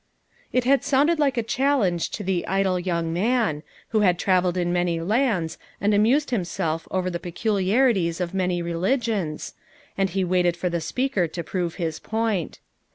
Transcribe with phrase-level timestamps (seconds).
[0.51, 4.73] 'It had sounded like a challenge to the idle young man, who had traveled in
[4.73, 9.53] many lands and amused himself over the peculiarities of many religions,
[9.95, 12.57] and he waited for the speaker to prove his point.